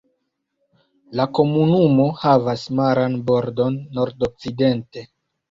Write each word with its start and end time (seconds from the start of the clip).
La 1.19 1.27
komunumo 1.39 2.07
havas 2.23 2.65
maran 2.81 3.19
bordon 3.29 3.79
nordokcidente. 4.01 5.07